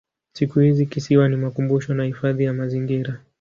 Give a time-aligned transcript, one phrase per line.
[0.33, 3.19] Siku hizi kisiwa ni makumbusho na hifadhi ya mazingira.